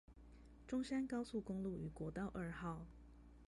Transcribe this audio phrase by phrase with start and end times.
[0.65, 2.87] 中山高速公路與國道二號